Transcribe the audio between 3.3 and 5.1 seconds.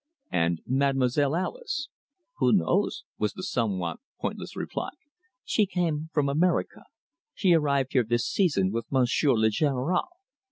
the somewhat pointless reply.